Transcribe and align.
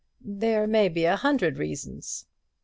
"There 0.25 0.65
may 0.65 0.89
be 0.89 1.05
a 1.05 1.15
hundred 1.15 1.59
reasons." 1.59 2.25